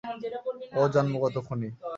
[0.73, 1.69] ও জন্মগত খুনি।